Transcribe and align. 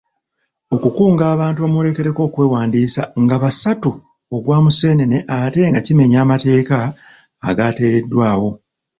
Okukunga 0.75 1.23
abantu 1.33 1.57
bamuwerekereko 1.61 2.19
okwewandiisa 2.27 3.01
nga 3.21 3.35
basatu 3.43 3.91
ogwa 4.35 4.57
musenene 4.63 5.17
ate 5.39 5.61
nga 5.69 5.79
kimenya 5.85 6.17
amateeka 6.25 6.77
agateereddwawo. 7.49 8.49